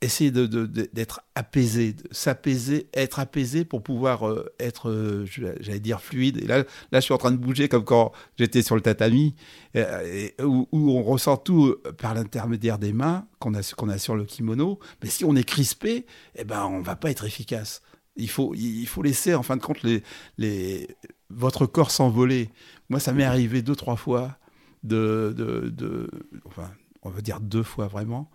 [0.00, 6.46] essayer d'être de, apaisé, s'apaiser, être apaisé pour pouvoir euh, être, euh, j'allais dire, fluide.
[6.46, 9.34] Là, là, je suis en train de bouger comme quand j'étais sur le tatami,
[9.76, 14.24] euh, où, on ressent tout par l'intermédiaire des mains qu'on a, qu'on a sur le
[14.24, 14.78] kimono.
[15.02, 16.06] Mais si on est crispé,
[16.36, 17.82] eh ben, on va pas être efficace.
[18.16, 20.04] Il faut, il faut laisser, en fin de compte, les,
[20.38, 20.86] les,
[21.30, 22.50] votre corps s'envoler.
[22.90, 24.38] Moi, ça m'est arrivé deux, trois fois,
[24.84, 26.08] de, de, de,
[26.44, 26.70] enfin,
[27.02, 28.30] on va dire deux fois vraiment,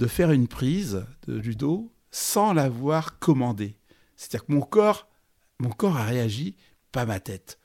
[0.00, 3.76] de faire une prise de judo sans l'avoir commandé.
[4.16, 5.06] C'est-à-dire que mon corps,
[5.58, 6.56] mon corps a réagi,
[6.90, 7.58] pas ma tête.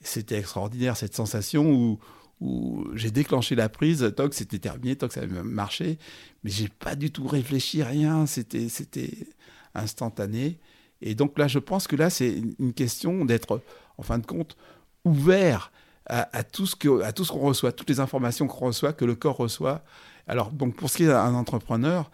[0.00, 1.98] C'était extraordinaire cette sensation où,
[2.40, 5.98] où j'ai déclenché la prise, toc, c'était terminé, toc, ça avait marché,
[6.42, 9.28] mais j'ai pas du tout réfléchi, rien, c'était, c'était
[9.74, 10.58] instantané.
[11.02, 13.60] Et donc là, je pense que là, c'est une question d'être,
[13.98, 14.56] en fin de compte,
[15.04, 15.70] ouvert
[16.06, 16.74] à, tout ce
[17.10, 19.84] tout ce qu'on reçoit, toutes les informations qu'on reçoit, que le corps reçoit,
[20.28, 22.10] alors, donc, pour ce qui est d'un entrepreneur,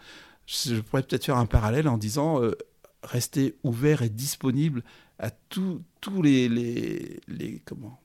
[0.47, 2.57] je pourrais peut-être faire un parallèle en disant euh,
[3.03, 4.83] rester ouvert et disponible
[5.19, 5.83] à tous
[6.23, 8.01] les, les, comment,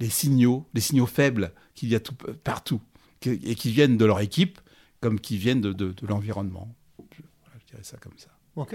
[0.00, 2.80] les signaux, les signaux faibles qu'il y a tout, partout,
[3.24, 4.60] et qui viennent de leur équipe
[5.00, 6.74] comme qui viennent de, de, l'environnement.
[6.98, 7.22] Je,
[7.70, 8.30] dirais ça comme ça.
[8.56, 8.74] Ok.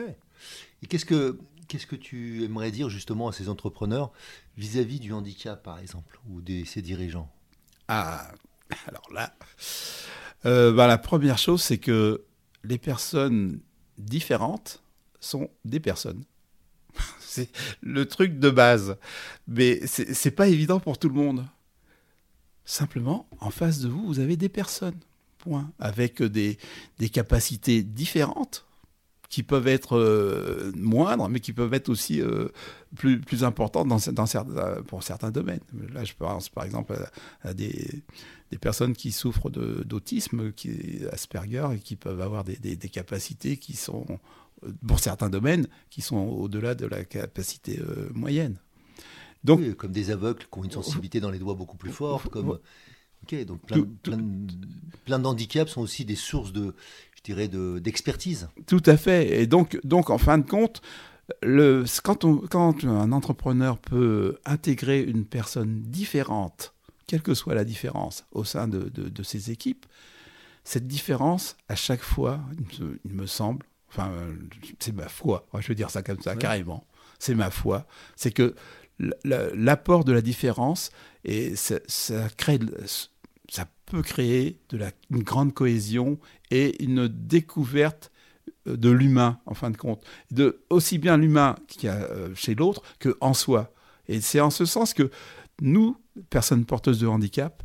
[0.81, 4.11] Et qu'est-ce que, qu'est-ce que tu aimerais dire justement à ces entrepreneurs
[4.55, 7.31] vis-à-vis du handicap, par exemple, ou de ces dirigeants?
[7.87, 8.31] Ah,
[8.87, 9.33] alors là,
[10.45, 12.23] euh, bah, la première chose, c'est que
[12.63, 13.59] les personnes
[13.97, 14.81] différentes
[15.19, 16.23] sont des personnes.
[17.19, 17.49] c'est
[17.81, 18.97] le truc de base.
[19.47, 21.45] Mais c'est pas évident pour tout le monde.
[22.65, 24.99] Simplement, en face de vous, vous avez des personnes.
[25.39, 25.71] Point.
[25.79, 26.57] Avec des,
[26.99, 28.65] des capacités différentes
[29.31, 32.49] qui peuvent être euh, moindres, mais qui peuvent être aussi euh,
[32.95, 35.61] plus, plus importantes dans, dans certains, pour certains domaines.
[35.93, 36.93] Là, je pense par exemple
[37.41, 38.03] à, des,
[38.51, 40.51] des, personnes qui souffrent d'autisme,
[41.13, 44.05] Asperger, et qui peuvent avoir des, des, capacités qui sont,
[44.85, 48.57] pour certains domaines, qui sont au-delà de la capacité euh, moyenne.
[49.45, 52.59] Donc, comme des aveugles qui ont une sensibilité dans les doigts beaucoup plus forte, comme...
[53.23, 54.17] Ok, donc plein, plein,
[55.05, 56.73] plein d'handicaps sont aussi des sources de,
[57.23, 57.47] je dirais,
[57.79, 58.49] d'expertise.
[58.67, 59.41] Tout à fait.
[59.41, 60.81] Et donc, donc, en fin de compte,
[61.41, 66.73] le, quand, on, quand un entrepreneur peut intégrer une personne différente,
[67.07, 69.85] quelle que soit la différence, au sein de, de, ses équipes,
[70.63, 72.39] cette différence, à chaque fois,
[73.03, 74.11] il me, semble, enfin,
[74.79, 76.85] c'est ma foi, je veux dire ça comme ça, carrément,
[77.19, 78.55] c'est ma foi, c'est que
[79.23, 80.91] l'apport de la différence,
[81.25, 82.59] et ça, ça crée
[83.51, 84.57] ça peut créer
[85.09, 86.17] une grande cohésion
[86.51, 88.09] et une découverte
[88.67, 90.05] euh, de l'humain, en fin de compte.
[90.31, 93.73] De, aussi bien l'humain a euh, chez l'autre qu'en soi.
[94.07, 95.11] Et c'est en ce sens que
[95.61, 95.97] nous,
[96.29, 97.61] personnes porteuses de handicap,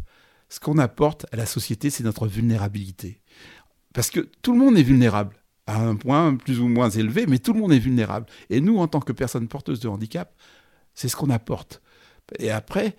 [0.48, 3.22] ce qu'on apporte à la société, c'est notre vulnérabilité.
[3.94, 5.36] Parce que tout le monde est vulnérable,
[5.68, 8.26] à un point plus ou moins élevé, mais tout le monde est vulnérable.
[8.50, 10.34] Et nous, en tant que personnes porteuses de handicap,
[10.94, 11.80] c'est ce qu'on apporte.
[12.40, 12.96] Et après,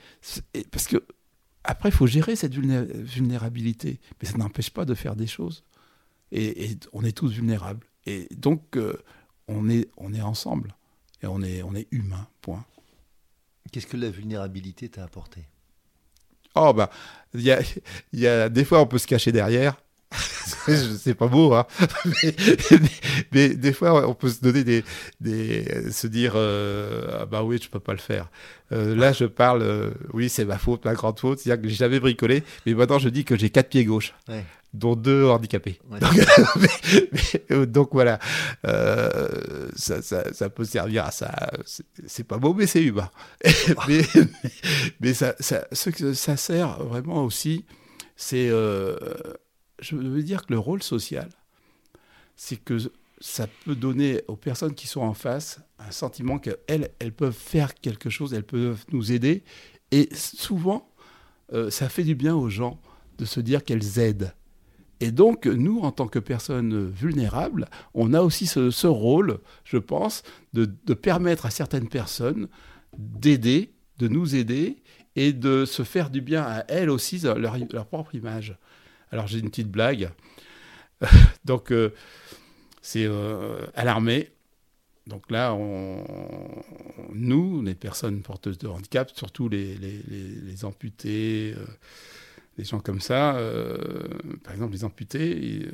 [0.72, 1.04] parce que
[1.68, 4.00] après, il faut gérer cette vulnérabilité.
[4.22, 5.64] Mais ça n'empêche pas de faire des choses.
[6.32, 7.86] Et, on est tous vulnérables.
[8.06, 8.98] Et donc, euh,
[9.48, 10.76] on, est, on est ensemble.
[11.22, 12.66] Et on est, on est humain, point.
[13.72, 15.44] Qu'est-ce que la vulnérabilité t'a apporté?
[16.56, 16.90] Oh, bah,
[17.34, 17.60] y a,
[18.14, 19.78] y a, des fois, on peut se cacher derrière.
[20.98, 21.66] c'est pas beau, hein.
[23.32, 24.84] mais, des fois, on peut se donner des,
[25.20, 28.30] des se dire, euh, ah bah oui, je peux pas le faire.
[28.72, 31.76] Euh, là, je parle, euh, oui, c'est ma faute, ma grande faute, c'est-à-dire que j'ai
[31.76, 34.14] jamais bricolé, mais maintenant je dis que j'ai quatre pieds gauche.
[34.74, 35.80] dont deux handicapés.
[37.50, 38.20] Donc, voilà,
[38.64, 41.34] ça, ça, ça, peut servir à ça.
[41.66, 43.10] C'est pas beau, mais c'est humain.
[43.88, 44.02] mais,
[45.02, 47.66] mais ça, ça, ce que ça sert vraiment aussi,
[48.16, 48.50] c'est
[49.80, 51.30] je veux dire que le rôle social,
[52.36, 52.78] c'est que
[53.20, 57.74] ça peut donner aux personnes qui sont en face un sentiment qu'elles, elles peuvent faire
[57.76, 59.44] quelque chose, elles peuvent nous aider.
[59.92, 60.92] Et souvent,
[61.54, 62.80] euh, ça fait du bien aux gens
[63.18, 64.34] de se dire qu'elles aident.
[65.00, 70.24] Et donc, nous, en tant que personnes vulnérables, on a aussi ce, rôle, je pense,
[70.54, 72.48] de, permettre à certaines personnes
[72.98, 74.78] d'aider, de nous aider
[75.16, 78.58] et de se faire du bien à elles aussi, leur, leur propre image.
[79.12, 80.12] Alors, j'ai une petite blague.
[81.46, 81.94] donc, euh,
[82.82, 84.32] c'est euh, à l'armée.
[85.06, 86.04] Donc là, on,
[87.14, 91.66] nous, les personnes porteuses de handicap, surtout les, les, amputés, euh,
[92.58, 93.40] les gens comme ça,
[94.44, 95.66] par exemple les amputés,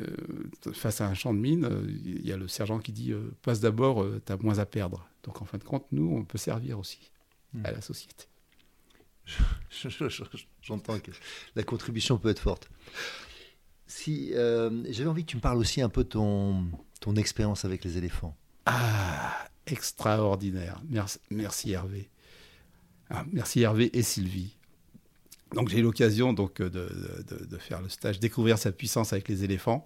[0.73, 1.67] face à un champ de mine,
[2.05, 5.03] il y a le sergent qui dit passe d'abord, tu as moins à perdre.
[5.23, 6.99] Donc en fin de compte, nous, on peut servir aussi
[7.63, 8.27] à la société.
[10.61, 11.11] J'entends que
[11.55, 12.69] la contribution peut être forte.
[13.87, 16.65] Si j'avais envie que tu me parles aussi un peu ton
[17.03, 20.81] ton expérience avec les éléphants Ah, extraordinaire.
[20.89, 22.09] Merci, merci Hervé.
[23.09, 24.55] Ah, merci Hervé et Sylvie.
[25.53, 29.43] Donc j'ai eu l'occasion donc de, de, faire le stage, découvrir sa puissance avec les
[29.43, 29.85] éléphants.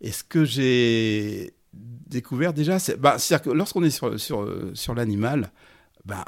[0.00, 5.52] Et ce que j'ai découvert déjà, c'est bah, que lorsqu'on est sur, sur, sur l'animal,
[6.10, 6.24] bah,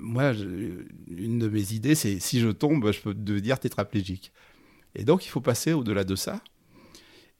[0.00, 4.32] moi, une de mes idées, c'est si je tombe, je peux devenir tétraplégique.
[4.94, 6.40] Et donc il faut passer au-delà de ça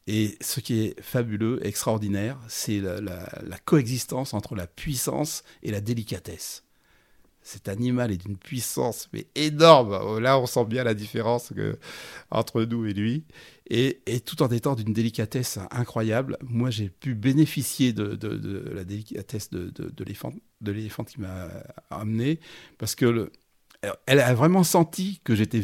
[0.07, 6.63] et ce qui est fabuleux, extraordinaire, c'est la, coexistence entre la puissance et la délicatesse.
[7.43, 10.19] Cet animal est d'une puissance mais énorme.
[10.19, 11.53] Là, on sent bien la différence
[12.31, 13.25] entre nous et lui.
[13.69, 19.71] Et, tout en étant d'une délicatesse incroyable, moi, j'ai pu bénéficier de, la délicatesse de,
[19.71, 21.49] de l'éléphant qui m'a
[21.89, 22.39] amené.
[22.77, 23.31] Parce que le,
[24.05, 25.61] elle a vraiment senti que j'étais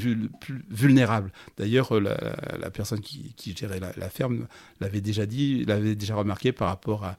[0.70, 1.32] vulnérable.
[1.58, 4.48] D'ailleurs, euh, la, personne qui, gérait la, ferme
[4.80, 7.18] l'avait déjà dit, l'avait déjà remarqué par rapport à,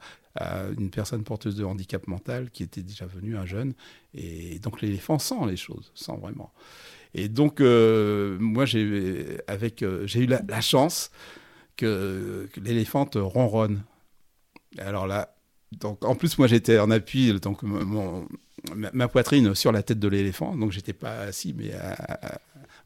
[0.79, 3.73] une personne porteuse de handicap mental qui était déjà venue, un jeune.
[4.13, 6.53] Et donc l'éléphant sent les choses, sent vraiment.
[7.13, 11.11] Et donc, euh, moi, j'ai euh, eu la, chance
[11.75, 13.83] que, que l'éléphant ronronne.
[14.77, 15.35] Alors là,
[15.73, 18.25] donc en plus, moi, j'étais en appui, donc mon,
[18.75, 22.39] ma, poitrine sur la tête de l'éléphant, donc j'étais pas assis, mais à,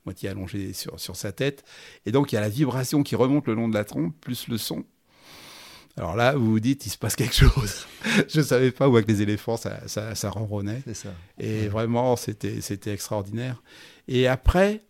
[0.05, 1.63] moitié allongé sur, sur sa tête.
[2.05, 4.47] Et donc il y a la vibration qui remonte le long de la trompe, plus
[4.47, 4.85] le son.
[5.97, 7.85] Alors là, vous vous dites, il se passe quelque chose.
[8.27, 10.83] je ne savais pas où avec les éléphants, ça, ça, ça ronronnait.
[10.93, 11.13] Ça.
[11.37, 13.63] Et vraiment, c'était, c'était extraordinaire.
[14.09, 14.83] Et après,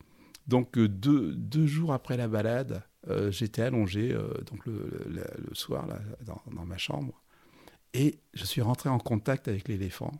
[0.48, 5.86] donc deux, deux jours après la balade, euh, j'étais allongé euh, donc le, le, soir
[5.86, 7.22] là, dans, dans, ma chambre.
[7.94, 10.12] Et je suis rentré en contact avec l'éléphant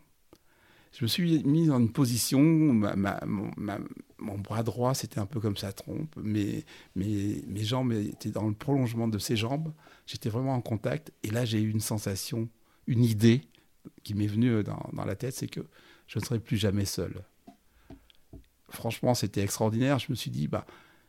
[0.98, 5.74] je me suis mis dans une position, mon, bras droit c'était un peu comme sa
[5.74, 6.64] trompe, mais
[6.96, 9.74] mes, mes jambes étaient dans le prolongement de ses jambes,
[10.08, 12.48] j'étais vraiment en contact, et là j'ai eu une sensation,
[12.88, 13.42] une idée
[14.04, 15.62] qui m'est venue dans, dans, la tête, c'est que
[16.08, 17.24] je ne serai plus jamais seul.
[18.70, 20.66] Franchement, c'était extraordinaire, je me suis dit, bah,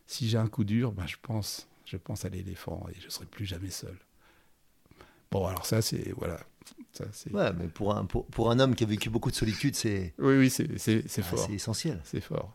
[0.07, 3.11] si j'ai un coup dur, bah, je, pense, je pense à l'éléphant, et je ne
[3.11, 3.97] serai plus jamais seul.
[5.31, 6.13] Bon, alors ça, c'est...
[6.17, 6.41] Voilà
[7.33, 10.15] ouais, mais pour un, pour, un homme qui a vécu beaucoup de solitude, c'est.
[10.19, 10.69] Oui, oui, c'est
[11.19, 11.39] ah, fort.
[11.39, 12.01] c'est essentiel.
[12.05, 12.53] C'est fort.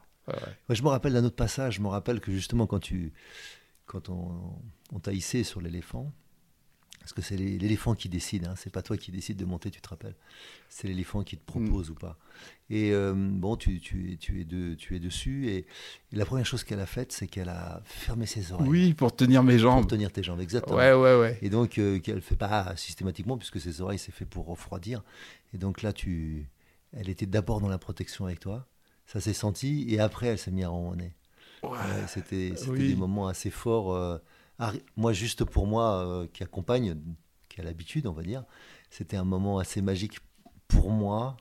[0.70, 1.76] je me rappelle d'un autre passage.
[1.76, 3.14] Je me rappelle que justement, quand, tu,
[3.86, 4.54] quand on,
[4.92, 6.12] on t'a hissé sur l'éléphant,
[7.02, 8.54] parce que c'est l'éléphant qui décide, hein.
[8.56, 10.16] c'est pas toi qui décide de monter, tu te rappelles.
[10.70, 11.94] C'est l'éléphant qui te propose mm.
[11.94, 12.18] ou pas.
[12.70, 15.50] Et euh, bon, tu, tu, tu, es de, tu es dessus.
[15.50, 15.66] Et,
[16.12, 18.70] la première chose qu'elle a faite, c'est qu'elle a fermé ses oreilles.
[18.70, 19.82] Oui, pour tenir mes jambes.
[19.82, 20.78] Pour tenir tes jambes, exactement.
[20.78, 21.40] Ouais, ouais, ouais.
[21.42, 25.04] Et donc, euh, qu'elle ne fait pas systématiquement, puisque ses oreilles, c'est fait pour refroidir.
[25.56, 26.48] Et donc là, tu,
[26.94, 28.68] elle était d'abord dans la protection avec toi.
[29.08, 29.88] Ça s'est senti.
[29.90, 31.16] Et après, elle s'est mise à ronronner.
[31.64, 31.78] Ouais.
[32.08, 34.22] C'était des moments assez forts.
[34.62, 36.95] Euh, moi, juste pour moi, euh, qui accompagne,
[37.50, 38.43] qui a l'habitude, on va dire,
[38.89, 40.19] c'était un moment assez magique
[40.67, 41.38] pour moi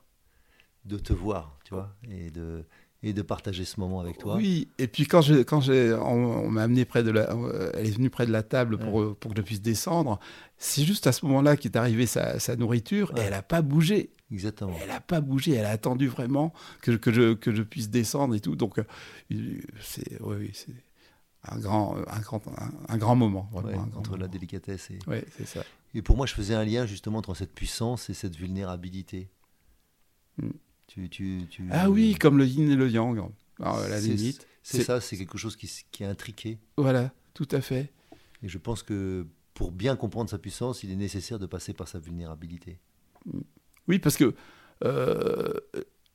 [0.85, 2.65] de te voir, tu vois, et de,
[3.03, 4.37] et de partager ce moment avec toi.
[4.37, 7.29] Oui, et puis quand, je, quand j'ai, on, m'a amené près de la,
[7.75, 10.19] elle est venue près de la table pour, pour que je puisse descendre,
[10.57, 14.11] c'est juste à ce moment-là qu'est arrivée sa, sa nourriture et elle n'a pas bougé.
[14.33, 14.75] Exactement.
[14.81, 16.53] Elle n'a pas bougé, elle a attendu vraiment
[16.83, 18.57] que, que, je, que je puisse descendre et tout.
[18.57, 18.85] Donc, euh,
[19.81, 20.75] c'est, oui, oui, c'est
[21.45, 22.43] un grand, un grand,
[22.89, 23.51] un, grand moment.
[23.97, 24.99] entre la délicatesse et.
[25.07, 25.65] Oui, c'est ça.
[25.95, 29.29] Et pour moi, je faisais un lien justement entre cette puissance et cette vulnérabilité.
[30.39, 30.51] Hmm.
[30.87, 34.47] Tu, tu, tu, ah oui, comme le yin et le yang, à la limite.
[34.63, 36.59] C'est ça, c'est quelque chose qui, qui, est intriqué.
[36.77, 37.93] Voilà, tout à fait.
[38.43, 41.89] Et je pense que pour bien comprendre sa puissance, il est nécessaire de passer par
[41.89, 42.79] sa vulnérabilité.
[43.27, 43.41] Hmm.
[43.89, 44.35] Oui, parce que
[44.85, 45.53] euh,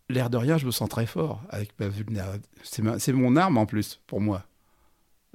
[0.09, 2.49] l'air de rien, je me sens très fort avec ma vulnérabilité.
[2.63, 4.45] C'est mon arme en plus, pour moi.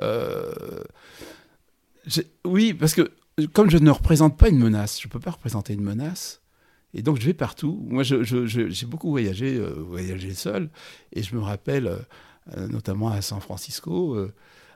[0.03, 0.83] Euh,
[2.45, 3.11] oui, parce que
[3.53, 6.41] comme je ne représente pas une menace, je ne peux pas représenter une menace.
[6.93, 7.79] Et donc je vais partout.
[7.89, 10.71] Moi, j'ai beaucoup voyagé, euh, voyagé seul.
[11.13, 11.87] Et je me rappelle,
[12.57, 14.17] euh, notamment à San Francisco,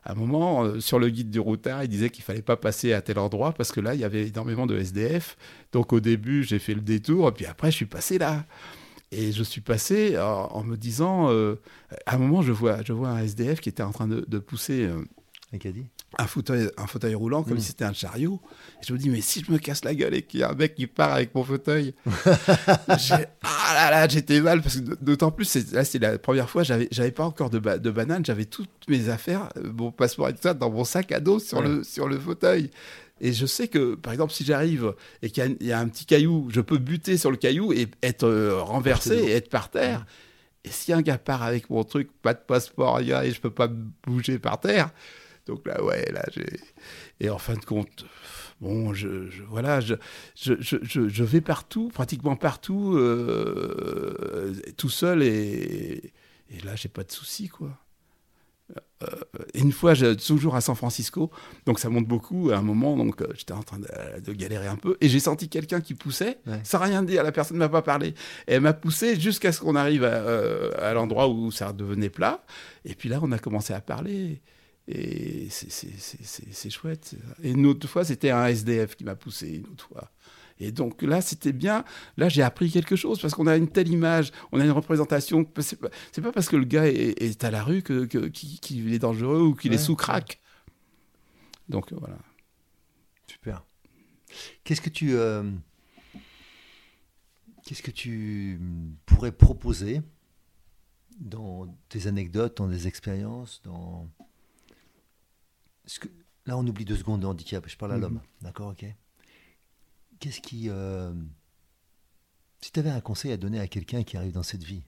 [0.05, 3.01] à un moment, sur le guide du routard, il disait qu'il fallait pas passer à
[3.01, 5.37] tel endroit parce que là, il y avait énormément de SDF.
[5.73, 8.45] Donc au début, j'ai fait le détour, et puis après, je suis passé là.
[9.17, 13.19] Et je suis passé en, me disant, à un moment, je vois, je vois un
[13.19, 14.89] SDF qui était en train de, de pousser
[16.19, 17.61] un fauteuil, un fauteuil roulant comme mm.
[17.61, 18.41] si c'était un chariot.
[18.81, 20.51] Et je me dis, mais si je me casse la gueule et qu'il y a
[20.51, 21.95] un mec qui part avec mon fauteuil,
[22.27, 22.97] ah
[23.75, 27.11] là là, j'étais mal parce que d'autant plus, là c'est la première fois, j'avais, j'avais
[27.11, 30.55] pas encore de, de banane, j'avais toutes mes affaires, euh, mon passeport et tout ça
[30.55, 32.71] dans mon sac à dos sur le sur le fauteuil.
[33.21, 36.49] Et je sais que, par exemple, si j'arrive et qu'il y, a un petit caillou,
[36.51, 40.05] je peux buter sur le caillou et être euh, renversé et être par terre.
[40.65, 43.69] Et si un gars part avec mon truc, pas de passeport, et je peux pas
[43.69, 44.91] bouger par terre,
[45.47, 46.59] donc là, ouais, là, j'ai.
[47.21, 48.07] Et en fin de compte,
[48.61, 49.09] bon, je,
[49.49, 49.95] voilà, je,
[50.35, 56.13] je, je, je, vais partout, pratiquement partout, euh, tout seul, et,
[56.51, 57.84] et là, j'ai pas de soucis, quoi.
[59.05, 61.31] Euh, une fois, toujours à San Francisco,
[61.67, 62.51] donc ça monte beaucoup.
[62.51, 65.49] À un moment, donc euh, j'étais en train de, galérer un peu, et j'ai senti
[65.49, 67.23] quelqu'un qui poussait, sans rien dire.
[67.23, 68.09] La personne ne m'a pas parlé.
[68.49, 70.23] Et elle m'a poussé jusqu'à ce qu'on arrive à,
[70.79, 72.45] à l'endroit où ça devenait plat.
[72.85, 74.41] Et puis là, on a commencé à parler.
[74.87, 77.15] Et c'est chouette.
[77.43, 80.11] Et une autre fois, c'était un SDF qui m'a poussé, une autre fois.
[80.61, 81.85] Et donc là, c'était bien.
[82.17, 85.47] Là, j'ai appris quelque chose parce qu'on a une telle image, on a une représentation.
[85.59, 85.89] C'est pas,
[86.23, 89.73] pas parce que le gars est, à la rue qu'il que, est dangereux ou qu'il
[89.73, 90.41] est sous crack.
[91.69, 92.19] Donc voilà.
[93.27, 93.65] Super.
[94.65, 95.51] Qu'est-ce que tu, euh,
[97.65, 98.61] qu'est-ce que tu
[99.07, 100.03] pourrais proposer
[101.19, 104.09] dans tes anecdotes, dans des expériences, dans
[106.01, 106.09] que,
[106.47, 107.65] là, on oublie deux secondes de handicap.
[107.69, 108.15] Je parle à l'homme.
[108.15, 108.21] Mhm.
[108.43, 108.87] D'accord, ok?
[110.25, 110.71] Qu'est-ce qui.
[110.71, 111.13] Euh,
[112.63, 114.81] si tu avais un conseil à donner à quelqu'un qui arrive dans cette vie?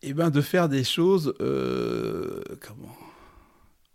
[0.00, 1.34] Eh bien, de faire des choses.
[1.42, 2.96] Euh, comment?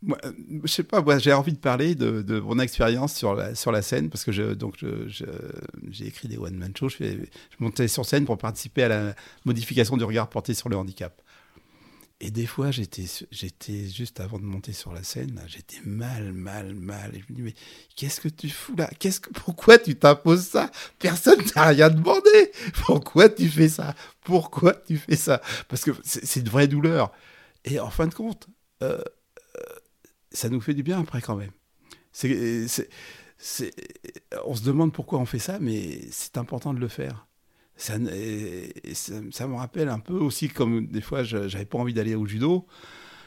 [0.04, 0.20] Moi,
[0.64, 3.82] je sais pas, moi, j'ai envie de parler de, mon expérience sur la, sur la
[3.82, 4.86] scène, parce que donc
[5.90, 7.26] j'ai écrit des one-man shows, je
[7.58, 11.20] montais sur scène pour participer à la modification du regard porté sur le handicap.
[12.22, 13.06] Et des fois, j'étais,
[13.88, 17.16] juste avant de monter sur la scène, j'étais mal, mal, mal.
[17.16, 17.54] Et je me dis, mais
[17.96, 18.90] qu'est-ce que tu fous là?
[19.00, 20.70] Qu'est-ce que, Pourquoi tu t'imposes ça?
[21.00, 22.52] Personne t'a rien demandé.
[22.86, 23.96] Pourquoi tu fais ça?
[24.22, 25.42] Pourquoi tu fais ça?
[25.70, 27.14] Parce que c'est, une vraie douleur.
[27.64, 28.48] Et en fin de compte,
[28.84, 29.02] euh,
[29.58, 29.62] euh,
[30.32, 31.52] ça nous fait du bien après quand même.
[34.46, 37.29] On se demande pourquoi on fait ça, mais c'est important de le faire
[37.80, 42.68] ça, me rappelle un peu aussi comme des fois j'avais pas envie d'aller au judo.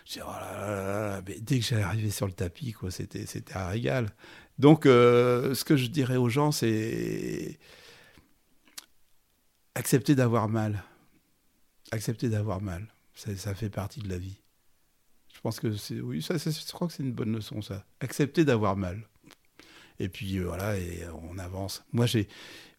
[0.05, 4.09] Je oh mais dès que j'allais arriver sur le tapis, quoi, c'était, c'était un régal.
[4.59, 7.59] Donc, euh, ce que je dirais aux gens, c'est
[9.75, 10.83] accepter d'avoir mal.
[11.93, 12.87] Accepter d'avoir mal.
[13.15, 14.41] Ça, ça, fait partie de la vie.
[15.35, 17.85] Je pense que c'est, oui, ça, je crois que c'est une bonne leçon, ça.
[18.01, 19.09] Accepter d'avoir mal.
[19.99, 21.85] Et puis euh, voilà, et on avance.
[21.93, 22.29] Moi, j'ai,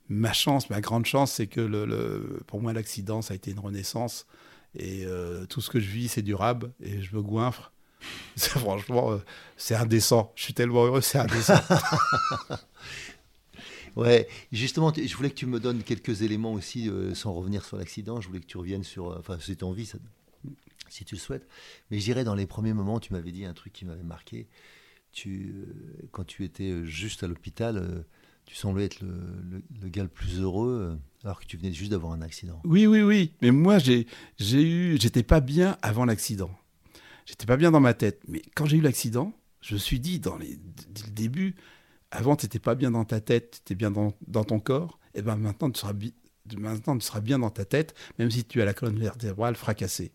[0.10, 4.26] ma chance, ma grande chance, c'est que pour moi, l'accident, ça a été une renaissance.
[4.76, 6.72] Et euh, tout ce que je vis, c'est durable.
[6.82, 7.72] Et je me goinfre.
[8.38, 9.18] franchement, euh,
[9.56, 10.32] c'est indécent.
[10.36, 11.60] Je suis tellement heureux, c'est indécent.
[13.96, 17.78] ouais, justement, je voulais que tu me donnes quelques éléments aussi, euh, sans revenir sur
[17.78, 18.20] l'accident.
[18.20, 19.18] Je voulais que tu reviennes sur.
[19.18, 19.90] Enfin, c'est ton vie,
[20.90, 21.48] si tu le souhaites.
[21.92, 24.48] Mais je dirais, dans les premiers moments, tu m'avais dit un truc qui m'avait marqué.
[25.12, 25.54] Tu,
[26.12, 28.04] quand tu étais juste à l'hôpital
[28.46, 32.14] tu semblais être le, gars le plus heureux euh, alors que tu venais juste d'avoir
[32.14, 32.62] un accident.
[32.66, 33.34] Oui, oui, oui.
[33.42, 34.06] Mais moi, j'ai,
[34.40, 36.52] eu, j'étais pas bien avant l'accident.
[37.26, 38.22] J'étais pas bien dans ma tête.
[38.28, 40.58] Mais quand j'ai eu l'accident, je me suis dit, dans dès
[41.06, 41.56] le début,
[42.12, 45.00] avant, tu n'étais pas bien dans ta tête, tu étais bien dans, ton corps.
[45.16, 45.94] Et ben maintenant, tu seras,
[46.58, 50.12] maintenant, tu seras bien dans ta tête, même si tu as la colonne vertébrale fracassée.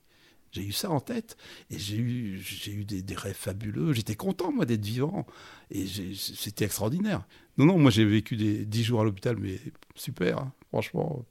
[0.53, 1.37] J'ai eu ça en tête
[1.71, 3.93] et j'ai eu, j'ai eu des, rêves fabuleux.
[3.93, 5.27] J'étais content, moi, d'être vivant.
[5.71, 7.27] Et c'était extraordinaire.
[7.59, 9.61] Non, non, moi, j'ai vécu des dix jours à l'hôpital, mais
[9.95, 10.53] super, hein.
[10.69, 11.25] franchement.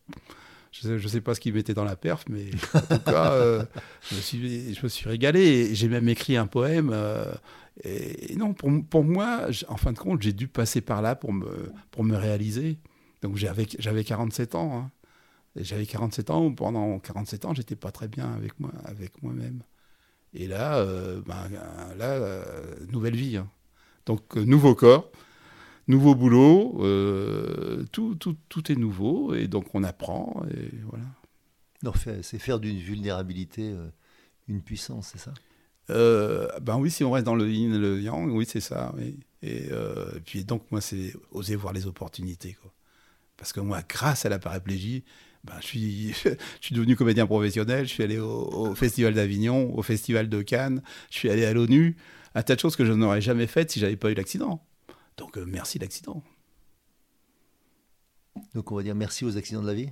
[0.71, 3.65] Je ne sais, pas ce qu'ils mettaient dans la perf, mais en tout cas, euh,
[4.11, 5.73] je, me suis, je, me suis, régalé.
[5.73, 6.91] J'ai même écrit un poème.
[6.93, 7.34] Euh,
[7.84, 11.34] et, non, pour, pour moi, en fin de compte, j'ai dû passer par là pour
[11.34, 12.78] me, pour me réaliser.
[13.23, 14.78] Donc j'avais 47 ans.
[14.78, 14.91] Hein.
[15.55, 19.63] J'avais 47 ans, pendant 47 ans, j'étais pas très bien avec moi, avec moi-même.
[20.34, 21.47] Et là, euh, ben,
[21.97, 23.38] là, euh, nouvelle vie.
[23.38, 23.49] Hein.
[24.05, 25.09] Donc, euh, nouveau corps,
[25.88, 26.77] nouveau boulot,
[27.91, 31.05] tout, tout, tout, est nouveau, et donc on apprend, et voilà.
[32.21, 33.73] C'est faire d'une vulnérabilité
[34.47, 35.33] une puissance, c'est ça?
[36.59, 38.93] Ben oui, si on reste dans le yin et le yang, oui, c'est ça.
[39.41, 39.69] Et,
[40.25, 42.53] puis donc, moi, c'est oser voir les opportunités.
[42.53, 42.73] Quoi.
[43.38, 45.03] Parce que moi, grâce à la paraplégie,
[45.43, 49.83] ben, je, suis, je suis devenu comédien professionnel, je suis allé au, Festival d'Avignon, au
[49.83, 50.81] Festival de Cannes,
[51.11, 51.95] je suis allé à l'ONU,
[52.35, 54.66] un tas de choses que je n'aurais jamais faites si j'avais pas eu l'accident.
[55.18, 56.24] Donc merci l'accident.
[58.53, 59.89] Donc on va dire merci aux accidents de la vie?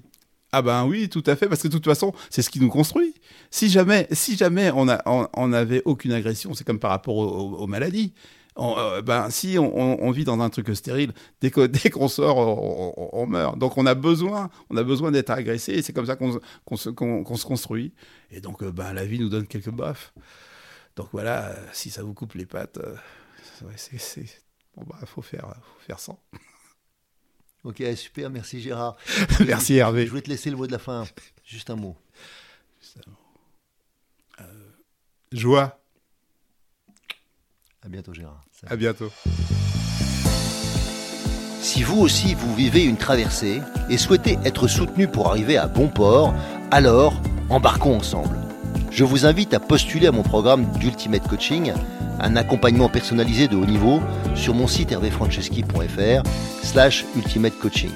[0.52, 2.70] Ah ben oui, tout à fait, parce que de toute façon, c'est ce qui nous
[2.70, 3.14] construit.
[3.52, 7.68] Si jamais, si jamais on, a, on, avait aucune agression, c'est comme par rapport aux,
[7.68, 8.14] maladies.
[8.58, 11.12] Euh, ben, si on, vit dans un truc stérile,
[11.42, 12.38] dès qu'on dès qu'on sort,
[13.14, 13.58] on, meurt.
[13.58, 16.32] Donc on a besoin, on a besoin d'être agressé, et c'est comme ça qu'on
[16.78, 16.90] se, se,
[17.46, 17.94] construit.
[18.32, 20.14] Et donc euh, ben, la vie nous donne quelques baffes.
[20.96, 22.96] Donc voilà, si ça vous coupe les pattes, euh,
[23.76, 24.45] c'est
[24.76, 26.20] bon bah faut faire, faut faire sans.
[27.66, 28.96] Ok, super, merci Gérard.
[29.48, 30.06] merci Hervé.
[30.06, 31.04] Je vais te laisser le mot de la fin.
[31.44, 31.98] Juste un mot.
[34.40, 34.44] Euh,
[35.32, 35.80] joie.
[37.82, 38.46] À bientôt Gérard.
[38.68, 39.12] À bientôt.
[41.60, 45.88] Si vous aussi vous vivez une traversée et souhaitez être soutenu pour arriver à bon
[45.88, 46.36] port,
[46.70, 47.20] alors
[47.50, 48.38] embarquons ensemble.
[48.92, 51.74] Je vous invite à postuler à mon programme d'Ultimate Coaching
[52.20, 54.02] un accompagnement personnalisé de haut niveau
[54.36, 56.24] sur mon site hervéfranceschi.fr
[56.64, 57.92] slash ultimate coaching.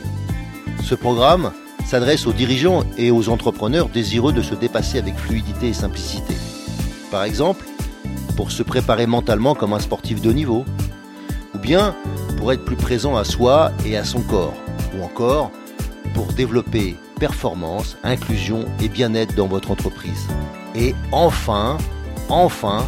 [0.83, 1.51] Ce programme
[1.85, 6.35] s'adresse aux dirigeants et aux entrepreneurs désireux de se dépasser avec fluidité et simplicité.
[7.11, 7.65] Par exemple,
[8.35, 10.65] pour se préparer mentalement comme un sportif de haut niveau,
[11.53, 11.95] ou bien
[12.37, 14.53] pour être plus présent à soi et à son corps,
[14.95, 15.51] ou encore
[16.13, 20.27] pour développer performance, inclusion et bien-être dans votre entreprise.
[20.75, 21.77] Et enfin,
[22.29, 22.87] enfin,